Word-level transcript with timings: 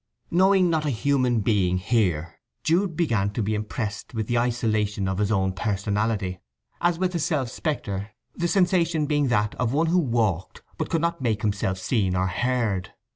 Knowing 0.31 0.67
not 0.67 0.83
a 0.83 0.89
human 0.89 1.41
being 1.41 1.77
here, 1.77 2.39
Jude 2.63 2.95
began 2.95 3.29
to 3.33 3.43
be 3.43 3.53
impressed 3.53 4.15
with 4.15 4.25
the 4.25 4.39
isolation 4.39 5.07
of 5.07 5.19
his 5.19 5.31
own 5.31 5.53
personality, 5.53 6.39
as 6.81 6.97
with 6.97 7.13
a 7.13 7.19
self 7.19 7.51
spectre, 7.51 8.09
the 8.35 8.47
sensation 8.47 9.05
being 9.05 9.27
that 9.27 9.53
of 9.59 9.73
one 9.73 9.85
who 9.93 9.99
walked 9.99 10.63
but 10.79 10.89
could 10.89 11.01
not 11.01 11.21
make 11.21 11.43
himself 11.43 11.77
seen 11.77 12.15
or 12.15 12.25
heard. 12.25 12.93